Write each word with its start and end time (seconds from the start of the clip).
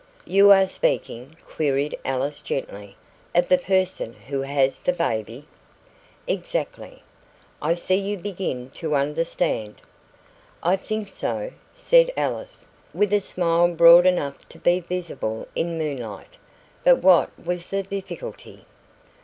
"You 0.25 0.49
are 0.51 0.65
speaking," 0.65 1.37
queried 1.47 1.95
Alice 2.03 2.41
gently, 2.41 2.95
"of 3.35 3.49
the 3.49 3.59
person 3.59 4.13
who 4.29 4.41
has 4.41 4.79
the 4.79 4.93
baby?" 4.93 5.45
"Exactly. 6.25 7.03
I 7.61 7.75
see 7.75 7.97
you 7.99 8.17
begin 8.17 8.71
to 8.71 8.95
understand." 8.95 9.79
"I 10.63 10.75
think 10.75 11.07
so," 11.07 11.51
said 11.71 12.11
Alice, 12.17 12.65
with 12.95 13.13
a 13.13 13.21
smile 13.21 13.67
broad 13.75 14.07
enough 14.07 14.49
to 14.49 14.57
be 14.57 14.79
visible 14.79 15.47
in 15.53 15.77
moonlight. 15.77 16.35
"But 16.83 17.03
what 17.03 17.29
was 17.37 17.69
the 17.69 17.83
difficulty?" 17.83 18.65